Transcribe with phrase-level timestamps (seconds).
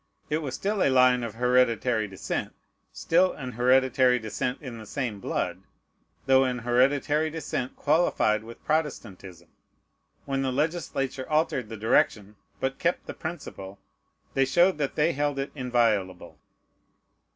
[0.31, 2.55] It was still a line of hereditary descent;
[2.91, 5.61] still an hereditary descent in the same blood,
[6.25, 9.49] though an hereditary descent qualified with Protestantism.
[10.25, 13.77] When the legislature altered the direction, but kept the principle,
[14.33, 16.39] they showed that they held it inviolable.